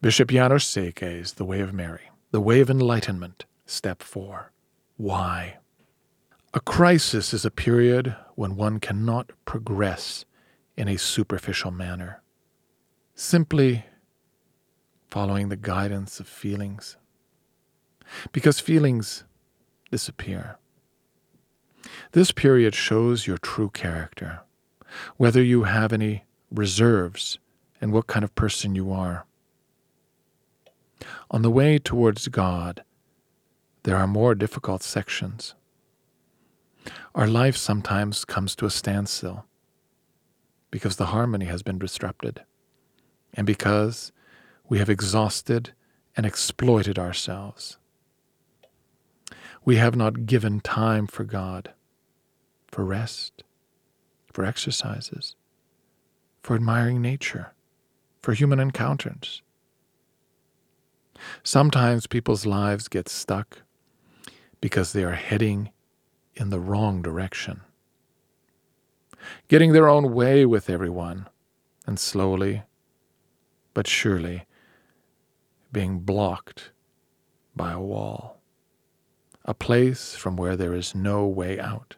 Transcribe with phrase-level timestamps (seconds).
[0.00, 4.52] Bishop János Székely's The Way of Mary, The Way of Enlightenment, Step 4.
[4.96, 5.56] Why?
[6.54, 10.24] A crisis is a period when one cannot progress
[10.76, 12.22] in a superficial manner,
[13.16, 13.86] simply
[15.10, 16.96] following the guidance of feelings,
[18.30, 19.24] because feelings
[19.90, 20.58] disappear.
[22.12, 24.42] This period shows your true character,
[25.16, 27.40] whether you have any reserves
[27.80, 29.24] and what kind of person you are.
[31.30, 32.82] On the way towards God,
[33.82, 35.54] there are more difficult sections.
[37.14, 39.46] Our life sometimes comes to a standstill
[40.70, 42.42] because the harmony has been disrupted
[43.34, 44.12] and because
[44.68, 45.72] we have exhausted
[46.16, 47.78] and exploited ourselves.
[49.64, 51.72] We have not given time for God,
[52.66, 53.44] for rest,
[54.32, 55.36] for exercises,
[56.42, 57.54] for admiring nature,
[58.20, 59.42] for human encounters.
[61.42, 63.62] Sometimes people's lives get stuck
[64.60, 65.70] because they are heading
[66.34, 67.60] in the wrong direction,
[69.48, 71.28] getting their own way with everyone,
[71.86, 72.62] and slowly
[73.74, 74.44] but surely
[75.72, 76.70] being blocked
[77.54, 78.40] by a wall,
[79.44, 81.96] a place from where there is no way out.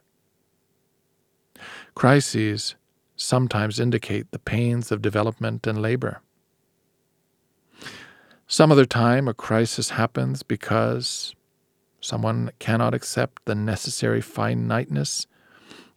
[1.95, 2.75] Crises
[3.15, 6.21] sometimes indicate the pains of development and labor.
[8.51, 11.33] Some other time, a crisis happens because
[12.01, 15.25] someone cannot accept the necessary finiteness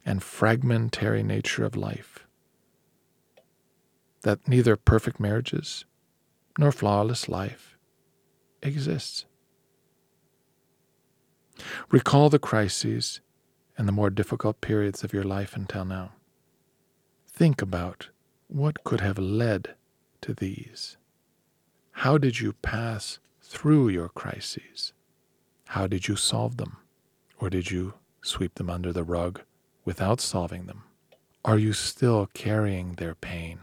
[0.05, 2.25] and fragmentary nature of life.
[4.21, 5.83] That neither perfect marriages
[6.57, 7.77] nor flawless life
[8.63, 9.25] exists.
[11.91, 13.19] Recall the crises
[13.77, 16.13] and the more difficult periods of your life until now.
[17.27, 18.11] Think about
[18.47, 19.75] what could have led
[20.21, 20.95] to these.
[21.99, 24.91] How did you pass through your crises?
[25.69, 26.77] How did you solve them?
[27.39, 29.41] Or did you sweep them under the rug
[29.85, 30.83] without solving them?
[31.45, 33.59] Are you still carrying their pain?